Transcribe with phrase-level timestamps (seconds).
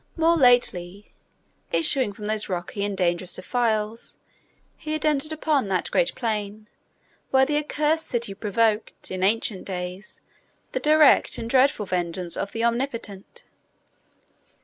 [0.17, 1.13] More lately,
[1.71, 4.17] issuing from those rocky and dangerous defiles,
[4.75, 6.67] he had entered upon that great plain,
[7.29, 10.21] where the accursed cities provoked, in ancient days,
[10.71, 13.43] the direct and dreadful vengeance of the Omnipotent.